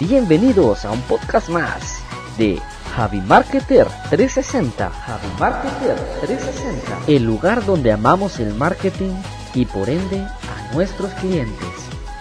[0.00, 1.98] Bienvenidos a un podcast más
[2.38, 2.58] de
[2.94, 4.90] Javi Marketer 360.
[4.90, 7.00] Javi Marketer 360.
[7.06, 9.12] El lugar donde amamos el marketing
[9.54, 11.68] y por ende a nuestros clientes.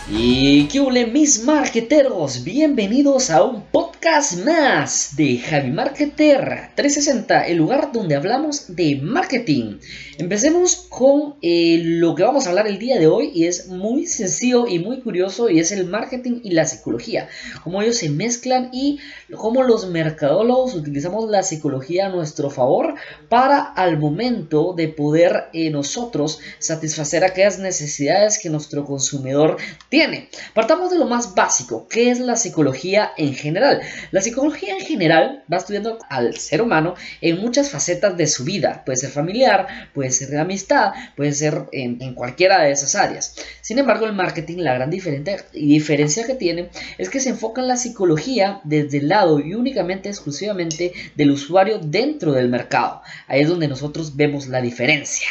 [0.09, 3.98] Y qué ole mis marketeros, bienvenidos a un podcast
[4.45, 9.77] más de Javi Marketer 360, el lugar donde hablamos de marketing.
[10.17, 14.05] Empecemos con eh, lo que vamos a hablar el día de hoy y es muy
[14.05, 17.29] sencillo y muy curioso y es el marketing y la psicología,
[17.63, 18.99] cómo ellos se mezclan y
[19.35, 22.95] cómo los mercadólogos utilizamos la psicología a nuestro favor
[23.29, 29.57] para al momento de poder eh, nosotros satisfacer aquellas necesidades que nuestro consumidor
[29.89, 33.81] tiene Partamos de lo más básico, ¿qué es la psicología en general?
[34.11, 38.83] La psicología en general va estudiando al ser humano en muchas facetas de su vida.
[38.85, 43.35] Puede ser familiar, puede ser de amistad, puede ser en, cualquiera de esas áreas.
[43.61, 47.77] Sin embargo, el marketing, la gran diferencia que tiene es que se enfoca en la
[47.77, 53.01] psicología desde el lado y únicamente, exclusivamente del usuario dentro del mercado.
[53.27, 55.27] Ahí es donde nosotros vemos la diferencia.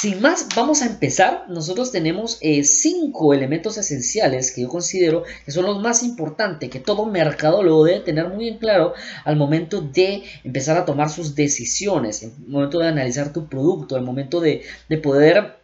[0.00, 1.44] Sin más, vamos a empezar.
[1.50, 6.80] Nosotros tenemos eh, cinco elementos esenciales que yo considero que son los más importantes, que
[6.80, 8.94] todo mercadólogo debe tener muy en claro
[9.26, 14.00] al momento de empezar a tomar sus decisiones, el momento de analizar tu producto, al
[14.00, 15.58] momento de, de poder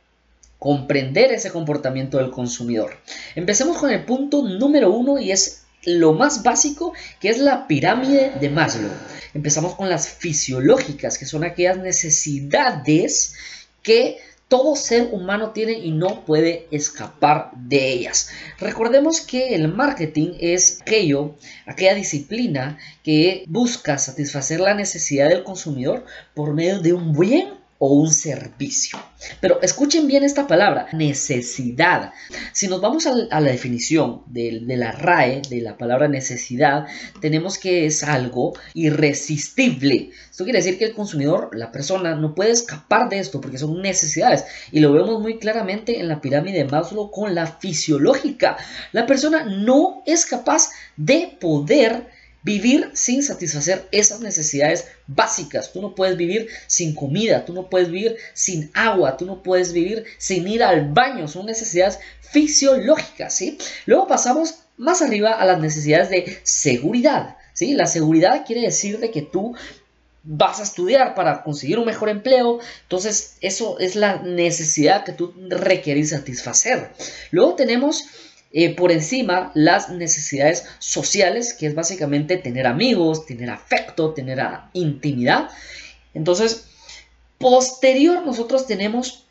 [0.59, 2.91] comprender ese comportamiento del consumidor.
[3.37, 8.33] Empecemos con el punto número uno y es lo más básico que es la pirámide
[8.39, 8.91] de Maslow.
[9.33, 13.35] Empezamos con las fisiológicas, que son aquellas necesidades
[13.87, 18.31] que todo ser humano tiene y no puede escapar de ellas.
[18.59, 26.05] Recordemos que el marketing es aquello, aquella disciplina que busca satisfacer la necesidad del consumidor
[26.35, 28.99] por medio de un bien o un servicio.
[29.41, 32.13] Pero escuchen bien esta palabra, necesidad.
[32.53, 36.87] Si nos vamos a, la definición de, la RAE, de la palabra necesidad,
[37.21, 40.11] tenemos que es algo irresistible.
[40.31, 43.81] Esto quiere decir que el consumidor, la persona, no puede escapar de esto porque son
[43.81, 44.45] necesidades.
[44.71, 48.57] Y lo vemos muy claramente en la pirámide de Maslow con la fisiológica.
[48.93, 52.16] La persona no es capaz de poder
[52.47, 55.73] vivir sin satisfacer esas necesidades básicas.
[55.73, 59.73] Tú no puedes vivir sin comida, tú no puedes vivir sin agua, tú no puedes
[59.73, 61.27] vivir sin ir al baño.
[61.27, 61.99] Son necesidades
[62.31, 63.59] fisiológicas, ¿sí?
[63.85, 67.75] Luego pasamos más arriba a las necesidades de seguridad, ¿sí?
[67.75, 69.57] La seguridad quiere decir de que tú
[70.23, 75.35] vas a estudiar para conseguir un mejor empleo, entonces eso es la necesidad que tú
[75.49, 76.91] requieres satisfacer.
[77.33, 78.05] Luego tenemos
[78.53, 84.41] eh, por encima las necesidades sociales, que es básicamente tener amigos, tener afecto, tener
[84.73, 85.51] intimidad.
[86.15, 86.67] Entonces,
[87.39, 89.26] posterior nosotros tenemos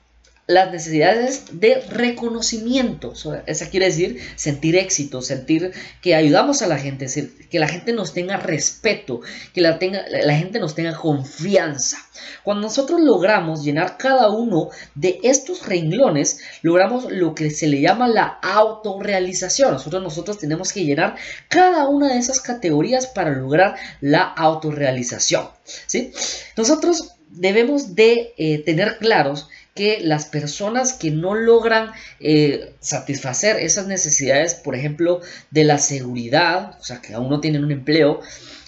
[0.48, 3.14] las necesidades de reconocimiento.
[3.48, 7.08] Esa quiere decir sentir éxito, sentir que ayudamos a la gente,
[7.50, 9.22] que la gente nos tenga respeto,
[9.54, 11.98] que la gente nos tenga confianza.
[12.44, 18.08] Cuando nosotros logramos llenar cada uno de estos renglones, logramos lo que se le llama
[18.08, 19.74] la autorrealización.
[19.74, 21.16] Nosotros, nosotros tenemos que llenar
[21.50, 25.50] cada una de esas categorías para lograr la autorrealización.
[25.88, 26.14] ¿sí?
[26.56, 31.92] Nosotros debemos de eh, tener claros que las personas que no logran
[32.22, 37.66] eh, satisfacer esas necesidades, por ejemplo, de la seguridad, o sea, que aún no tienen
[37.66, 38.22] un empleo,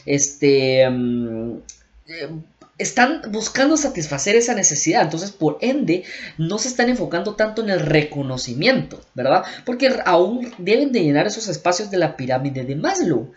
[0.05, 1.57] este, mm,
[2.07, 2.29] eh,
[2.77, 5.03] están buscando satisfacer esa necesidad.
[5.03, 6.03] Entonces, por ende,
[6.37, 9.43] no se están enfocando tanto en el reconocimiento, ¿verdad?
[9.65, 13.31] Porque aún deben de llenar esos espacios de la pirámide de Maslow.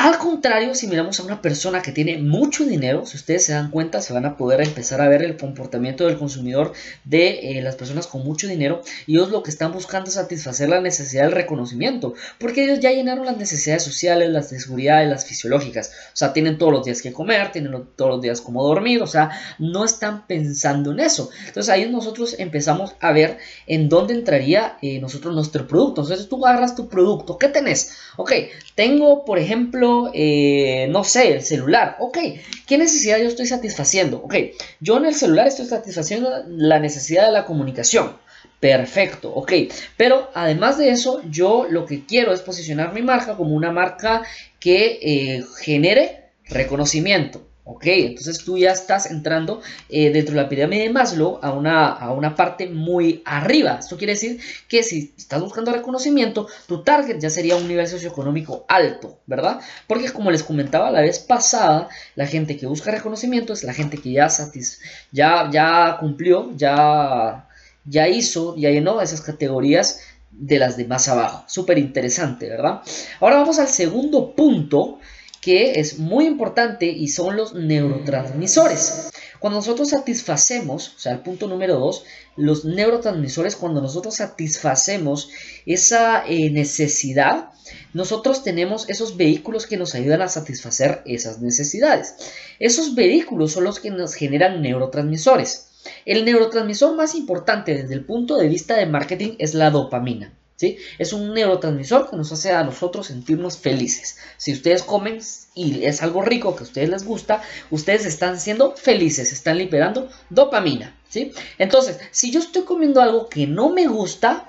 [0.00, 3.72] Al contrario, si miramos a una persona que tiene mucho dinero, si ustedes se dan
[3.72, 6.72] cuenta, se van a poder empezar a ver el comportamiento del consumidor
[7.02, 10.68] de eh, las personas con mucho dinero y ellos lo que están buscando es satisfacer
[10.68, 15.26] la necesidad del reconocimiento, porque ellos ya llenaron las necesidades sociales, las de seguridad las
[15.26, 15.90] fisiológicas.
[16.12, 19.08] O sea, tienen todos los días que comer, tienen todos los días como dormir, o
[19.08, 21.30] sea, no están pensando en eso.
[21.48, 26.02] Entonces ahí nosotros empezamos a ver en dónde entraría eh, nosotros nuestro producto.
[26.02, 27.96] Entonces tú agarras tu producto, ¿qué tenés?
[28.16, 28.32] Ok,
[28.76, 31.96] tengo, por ejemplo, eh, no sé, el celular.
[32.00, 32.18] Ok,
[32.66, 34.18] ¿qué necesidad yo estoy satisfaciendo?
[34.18, 34.34] Ok,
[34.80, 38.16] yo en el celular estoy satisfaciendo la necesidad de la comunicación.
[38.60, 39.52] Perfecto, ok.
[39.96, 44.22] Pero además de eso, yo lo que quiero es posicionar mi marca como una marca
[44.58, 47.47] que eh, genere reconocimiento.
[47.70, 49.60] Ok, entonces tú ya estás entrando
[49.90, 53.76] eh, dentro de la pirámide de Maslow a una, a una parte muy arriba.
[53.80, 58.64] Esto quiere decir que si estás buscando reconocimiento, tu target ya sería un nivel socioeconómico
[58.68, 59.60] alto, ¿verdad?
[59.86, 63.98] Porque como les comentaba la vez pasada, la gente que busca reconocimiento es la gente
[63.98, 64.80] que ya, satis
[65.12, 67.50] ya, ya cumplió, ya,
[67.84, 70.00] ya hizo, ya llenó esas categorías
[70.30, 71.44] de las de más abajo.
[71.46, 72.80] Súper interesante, ¿verdad?
[73.20, 75.00] Ahora vamos al segundo punto
[75.40, 79.10] que es muy importante y son los neurotransmisores.
[79.38, 82.04] Cuando nosotros satisfacemos, o sea, el punto número dos,
[82.36, 85.30] los neurotransmisores, cuando nosotros satisfacemos
[85.64, 87.50] esa eh, necesidad,
[87.92, 92.16] nosotros tenemos esos vehículos que nos ayudan a satisfacer esas necesidades.
[92.58, 95.68] Esos vehículos son los que nos generan neurotransmisores.
[96.04, 100.37] El neurotransmisor más importante desde el punto de vista de marketing es la dopamina.
[100.58, 100.76] ¿Sí?
[100.98, 104.18] Es un neurotransmisor que nos hace a nosotros sentirnos felices.
[104.38, 105.20] Si ustedes comen
[105.54, 110.08] y es algo rico que a ustedes les gusta, ustedes están siendo felices, están liberando
[110.30, 111.32] dopamina, ¿sí?
[111.58, 114.48] Entonces, si yo estoy comiendo algo que no me gusta,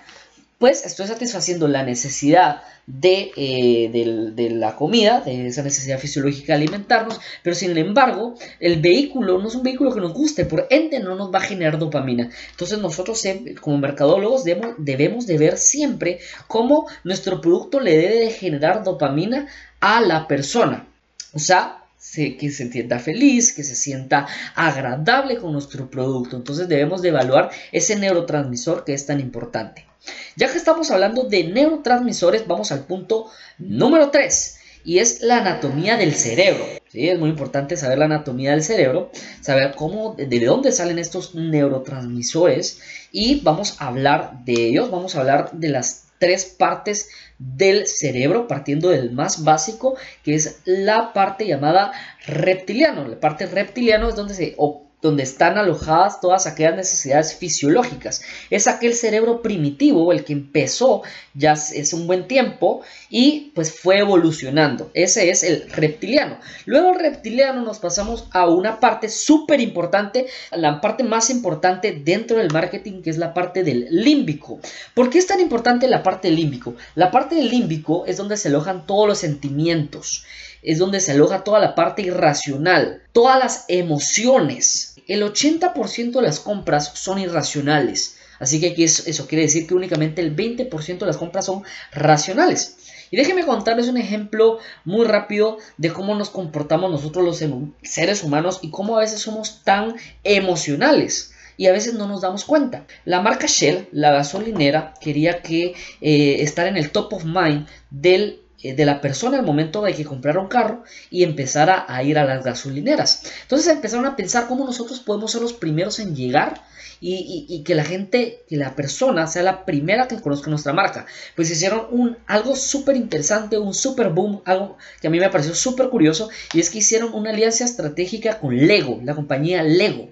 [0.60, 2.62] pues estoy satisfaciendo la necesidad
[3.02, 3.90] eh,
[4.36, 9.48] de, la comida, de esa necesidad fisiológica de alimentarnos, pero sin embargo, el vehículo no
[9.48, 12.30] es un vehículo que nos guste, por ende no nos va a generar dopamina.
[12.52, 13.24] Entonces nosotros
[13.62, 19.48] como mercadólogos debemos, debemos de ver siempre cómo nuestro producto le debe de generar dopamina
[19.80, 20.88] a la persona.
[21.34, 26.36] O sea, que se sienta feliz, que se sienta agradable con nuestro producto.
[26.36, 29.89] Entonces debemos de evaluar ese neurotransmisor que es tan importante.
[30.36, 35.98] Ya que estamos hablando de neurotransmisores, vamos al punto número 3 y es la anatomía
[35.98, 36.66] del cerebro.
[36.88, 37.10] ¿sí?
[37.10, 39.12] Es muy importante saber la anatomía del cerebro,
[39.42, 42.80] saber cómo, de dónde salen estos neurotransmisores
[43.12, 48.48] y vamos a hablar de ellos, vamos a hablar de las tres partes del cerebro,
[48.48, 51.92] partiendo del más básico, que es la parte llamada
[52.26, 53.08] reptiliano.
[53.08, 54.54] La parte reptiliano es donde se
[55.02, 58.22] donde están alojadas todas aquellas necesidades fisiológicas.
[58.50, 61.04] Es aquel cerebro primitivo, el que empezó
[61.34, 64.92] ya es un buen tiempo y pues fue evolucionando.
[64.94, 66.40] Ese es el reptiliano.
[66.66, 72.52] Luego reptiliano nos pasamos a una parte súper importante, la parte más importante dentro del
[72.52, 74.60] marketing, que es la parte del límbico.
[74.94, 76.76] ¿Por qué es tan importante la parte límbico?
[76.96, 80.26] La parte del límbico es donde se alojan todos los sentimientos
[80.62, 84.96] es donde se aloja toda la parte irracional, todas las emociones.
[85.08, 88.18] El 80% de las compras son irracionales.
[88.40, 92.78] Así que eso, quiere decir que únicamente el 20% de las compras son racionales.
[93.12, 97.44] Y déjenme contarles un ejemplo muy rápido de cómo nos comportamos nosotros los
[97.82, 102.46] seres humanos y cómo a veces somos tan emocionales y a veces no nos damos
[102.46, 102.86] cuenta.
[103.04, 108.42] La marca Shell, la gasolinera, quería que eh, estar en el top of mind del
[108.62, 112.26] de la persona al momento de que comprara un carro y empezara a ir a
[112.26, 113.24] las gasolineras.
[113.44, 116.62] Entonces empezaron a pensar cómo nosotros podemos ser los primeros en llegar
[117.02, 121.06] y, que la gente, que la persona sea la primera que conozca nuestra marca.
[121.36, 125.56] Pues hicieron un, algo súper interesante, un super boom, algo que a mí me pareció
[125.56, 130.10] súper curioso y es que hicieron una alianza estratégica con Lego, la compañía Lego.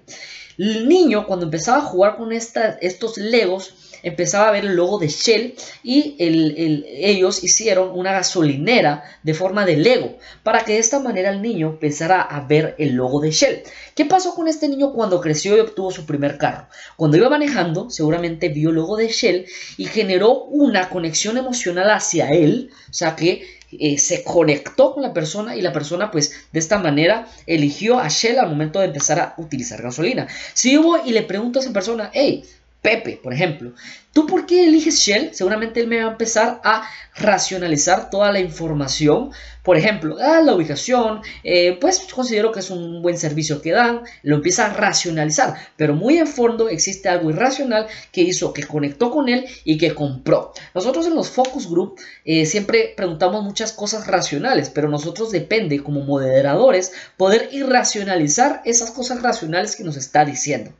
[0.56, 5.08] El niño cuando empezaba a jugar con estos Legos, empezaba a ver el logo de
[5.08, 11.30] Shell y ellos hicieron una gasolinera de forma de Lego para que de esta manera
[11.30, 13.62] el niño empezara a ver el logo de Shell.
[13.94, 16.68] ¿Qué pasó con este niño cuando creció y obtuvo su primer carro?
[16.96, 19.46] Cuando iba manejando, seguramente vio el logo de Shell
[19.76, 25.12] y generó una conexión emocional hacia él, o sea que eh, se conectó con la
[25.12, 29.20] persona y la persona pues de esta manera eligió a Shell al momento de empezar
[29.20, 30.26] a utilizar gasolina.
[30.54, 32.44] Si yo voy y le pregunto a esa persona, hey,
[32.80, 33.72] Pepe, por ejemplo,
[34.12, 35.34] ¿tú por qué eliges Shell?
[35.34, 39.32] Seguramente él me va a empezar a racionalizar toda la información.
[39.64, 44.02] Por ejemplo, ah, la ubicación, eh, pues considero que es un buen servicio que dan,
[44.22, 49.10] lo empieza a racionalizar, pero muy en fondo existe algo irracional que hizo que conectó
[49.10, 50.52] con él y que compró.
[50.72, 56.02] Nosotros en los focus group eh, siempre preguntamos muchas cosas racionales, pero nosotros depende como
[56.02, 60.72] moderadores poder irracionalizar esas cosas racionales que nos está diciendo.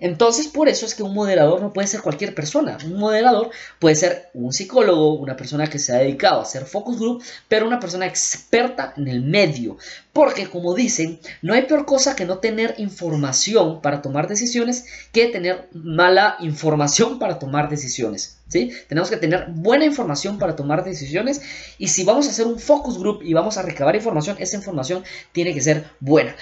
[0.00, 2.78] Entonces, por eso es que un moderador no puede ser cualquier persona.
[2.84, 3.50] Un moderador
[3.80, 7.66] puede ser un psicólogo, una persona que se ha dedicado a hacer focus group, pero
[7.66, 9.76] una persona experta en el medio.
[10.12, 15.26] Porque, como dicen, no hay peor cosa que no tener información para tomar decisiones que
[15.26, 18.36] tener mala información para tomar decisiones.
[18.48, 18.72] ¿Sí?
[18.88, 21.42] Tenemos que tener buena información para tomar decisiones
[21.76, 25.04] y si vamos a hacer un focus group y vamos a recabar información, esa información
[25.32, 26.34] tiene que ser buena.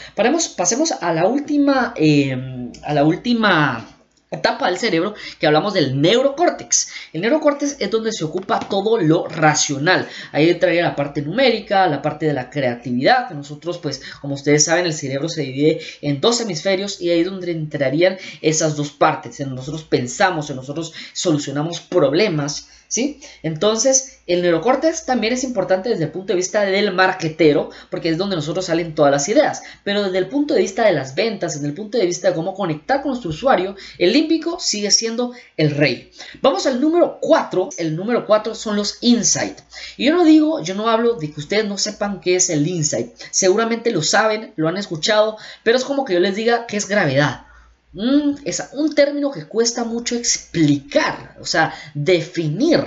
[0.57, 3.46] pasemos a la última, em, a la última
[4.31, 6.89] etapa del cerebro que hablamos del neurocórtex.
[7.13, 10.09] El neurocórtex es donde se ocupa todo lo racional.
[10.33, 13.31] Ahí entraría la parte numérica, la parte de la creatividad.
[13.31, 17.27] Nosotros, pues, como ustedes saben, el cerebro se divide en dos hemisferios y ahí es
[17.27, 19.41] donde entrarían esas dos partes.
[19.41, 22.69] En nosotros pensamos, en nosotros solucionamos problemas
[23.43, 28.19] Entonces, el neurocórtex también es importante desde el punto de vista del marquetero, porque es
[28.19, 31.55] donde nosotros salen todas las ideas, pero desde el punto de vista de las ventas,
[31.55, 35.33] desde el punto de vista de cómo conectar con nuestro usuario, el límbico sigue siendo
[35.57, 36.11] el rey.
[36.43, 39.65] Vamos al número 4, el número 4 son los insights.
[39.97, 42.67] Y yo no digo, yo no hablo de que ustedes no sepan qué es el
[42.67, 46.77] insight, seguramente lo saben, lo han escuchado, pero es como que yo les diga que
[46.77, 47.46] es gravedad.
[47.97, 52.85] Mm, es un término que cuesta mucho explicar, o sea, definir.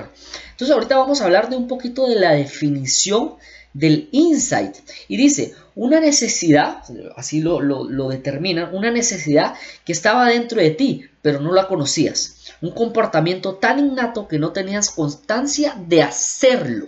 [0.51, 3.34] Entonces ahorita vamos a hablar de un poquito de la definición
[3.74, 4.75] del insight.
[5.08, 6.84] Y dice, una necesidad,
[7.16, 12.54] así lo, lo, determinan, una necesidad que estaba dentro de ti, pero no la conocías.
[12.62, 16.86] Un comportamiento tan innato que no tenías constancia de hacerlo.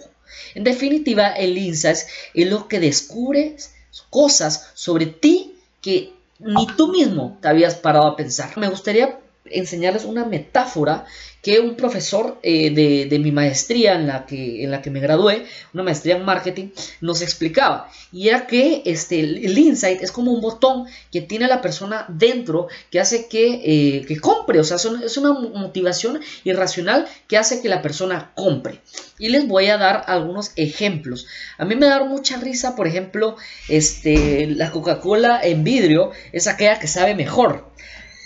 [0.54, 1.98] En definitiva, el insight
[2.36, 3.74] es lo que descubres
[4.12, 8.58] cosas sobre ti que ni tú mismo te habías parado a pensar.
[8.58, 11.06] Me gustaría enseñarles una metáfora
[11.42, 15.46] que un profesor eh, de, mi maestría en la, que, en la que me gradué,
[15.74, 16.70] una maestría en marketing,
[17.02, 17.90] nos explicaba.
[18.12, 22.68] Y era que este, el insight es como un botón que tiene la persona dentro
[22.92, 24.60] que hace que, eh, compre.
[24.60, 28.82] O sea, es una motivación irracional que hace que la persona compre.
[29.18, 31.26] Y les voy a dar algunos ejemplos.
[31.58, 33.36] A mí me da mucha risa, por ejemplo,
[33.68, 37.72] este, la Coca-Cola en vidrio es aquella que sabe mejor.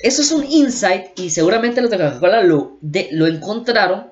[0.06, 2.78] Eso es un insight y seguramente los de Coca-Cola lo,
[3.26, 4.12] encontraron.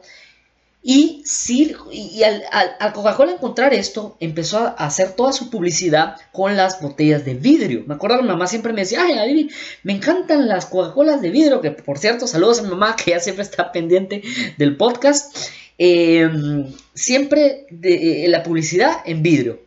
[0.81, 2.41] Y, sí, y al,
[2.93, 7.83] Coca-Cola encontrar esto, empezó a hacer toda su publicidad con las botellas de vidrio.
[7.85, 9.51] Me acuerdo que mi mamá siempre me decía, ay,
[9.83, 13.19] me encantan las Coca-Colas de vidrio, que por cierto, saludos a mi mamá que ya
[13.19, 14.23] siempre está pendiente
[14.57, 15.37] del podcast.
[15.77, 19.59] Em, siempre eh, la publicidad en vidrio.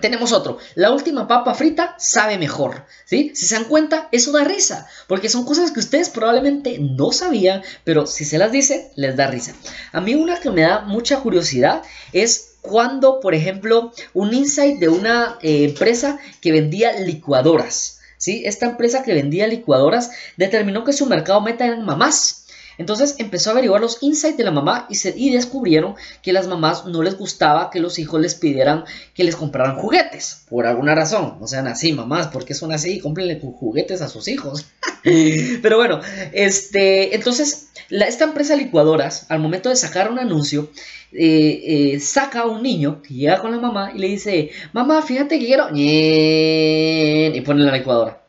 [0.00, 3.32] Tenemos otro, la última papa frita sabe mejor, ¿sí?
[3.34, 7.62] Si se dan cuenta, eso da risa, porque son cosas que ustedes probablemente no sabían,
[7.82, 9.54] pero si se las dice, les da risa.
[9.92, 14.88] A mí una que me da mucha curiosidad es cuando, por ejemplo, un insight de
[14.88, 18.42] una eh, empresa que vendía licuadoras, ¿sí?
[18.44, 22.46] Esta empresa que vendía licuadoras determinó que su mercado meta eran mamás.
[22.78, 26.86] Entonces empezó a averiguar los insights de la mamá y, y descubrieron que las mamás
[26.86, 31.36] no les gustaba que los hijos les pidieran que les compraran juguetes, por alguna razón.
[31.40, 34.66] No sean así, mamás, porque son así, cómprenle juguetes a sus hijos.
[35.02, 36.00] Pero bueno,
[36.32, 40.70] este, entonces esta empresa licuadoras, al momento de sacar un anuncio,
[41.12, 45.02] eh, eh, saca a un niño que llega con la mamá y le dice, mamá,
[45.02, 45.68] fíjate que quiero...
[45.74, 48.27] Y pone la licuadora.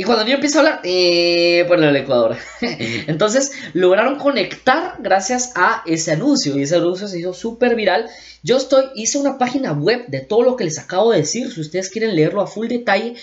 [0.00, 2.34] Y cuando yo empiezo a hablar, eh, por el Ecuador.
[3.06, 6.56] Entonces lograron conectar gracias a ese anuncio.
[6.56, 8.08] Y ese anuncio se hizo súper viral.
[8.42, 11.52] Yo estoy, hice una página web de todo lo que les acabo de decir.
[11.52, 13.16] Si ustedes quieren leerlo a full detalle,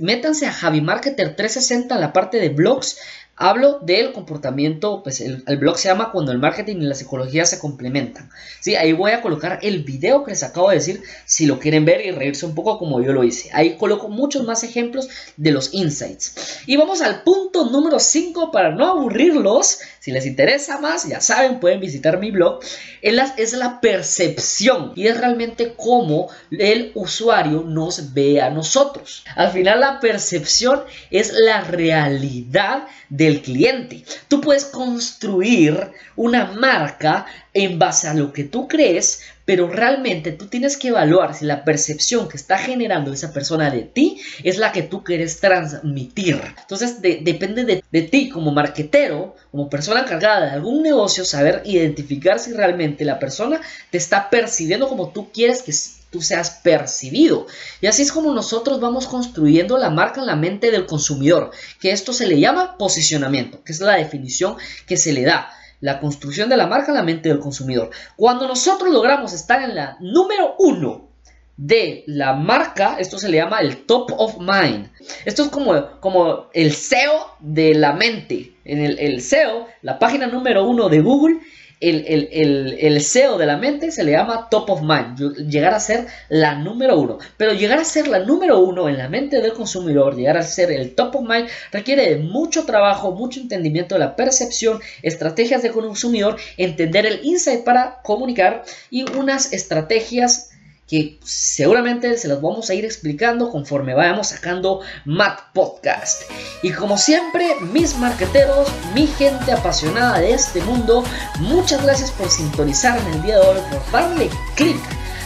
[0.00, 2.96] métanse a Javi Marketer 360 en la parte de blogs.
[3.44, 7.58] Hablo del comportamiento, pues el, blog se llama Cuando el marketing y la psicología se
[7.58, 8.30] complementan.
[8.60, 11.84] Sí, ahí voy a colocar el video que les acabo de decir, si lo quieren
[11.84, 13.50] ver y reírse un poco como yo lo hice.
[13.52, 16.60] Ahí coloco muchos más ejemplos de los insights.
[16.66, 19.80] Y vamos al punto número 5 para no aburrirlos.
[19.98, 22.60] Si les interesa más, ya saben, pueden visitar mi blog.
[23.00, 29.24] Es la percepción y es realmente cómo el usuario nos ve a nosotros.
[29.34, 34.04] Al final la percepción es la realidad del cliente.
[34.28, 40.46] Tú puedes construir una marca en base a lo que tú crees, pero realmente tú
[40.46, 44.72] tienes que evaluar si la percepción que está generando esa persona de ti es la
[44.72, 46.40] que tú quieres transmitir.
[46.60, 52.38] Entonces depende de, de, ti como marquetero, como persona encargada de algún negocio, saber identificar
[52.38, 53.60] si realmente la persona
[53.90, 55.72] te está percibiendo como tú quieres que
[56.12, 57.46] tú seas percibido.
[57.80, 61.50] Y así es como nosotros vamos construyendo la marca en la mente del consumidor,
[61.80, 65.50] que esto se le llama posicionamiento, que es la definición que se le da.
[65.80, 67.90] La construcción de la marca en la mente del consumidor.
[68.14, 71.08] Cuando nosotros logramos estar en la número uno
[71.56, 74.90] de la marca, esto se le llama el top of mind.
[75.24, 78.52] Esto es como, como el SEO de la mente.
[78.64, 81.40] En el, el SEO, la página número uno de Google,
[81.82, 86.06] el, el, SEO de la mente se le llama top of mind, llegar a ser
[86.28, 87.18] la número uno.
[87.36, 90.70] Pero llegar a ser la número uno en la mente del consumidor, llegar a ser
[90.70, 95.70] el top of mind, requiere de mucho trabajo, mucho entendimiento de la percepción, estrategias de
[95.70, 100.51] consumidor, entender el insight para comunicar y unas estrategias
[100.92, 106.24] que seguramente se las vamos a ir explicando conforme vayamos sacando Matt Podcast.
[106.62, 111.02] Y como siempre, mis marqueteros, mi gente apasionada de este mundo,
[111.38, 114.76] muchas gracias por sintonizarme el día de hoy, por darle clic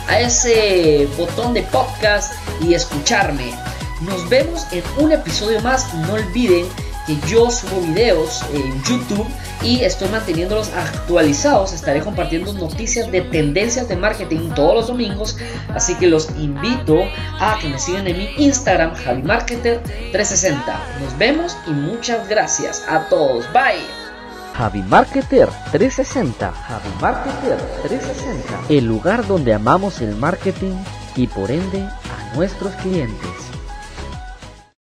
[0.07, 2.33] a ese botón de podcast
[2.63, 3.53] y escucharme.
[4.03, 5.93] Nos vemos en un episodio más.
[5.95, 6.69] No olviden
[7.07, 9.27] que yo subo videos en YouTube
[9.63, 11.73] y estoy manteniéndolos actualizados.
[11.73, 15.37] Estaré compartiendo noticias de tendencias de marketing todos los domingos,
[15.75, 16.99] así que los invito
[17.39, 20.63] a que me sigan en mi Instagram, JaviMarketer360.
[21.01, 23.45] Nos vemos y muchas gracias a todos.
[23.53, 24.07] Bye.
[24.57, 30.73] Javi Marketer 360, Javi Marketer 360, el lugar donde amamos el marketing
[31.15, 33.46] y por ende a nuestros clientes.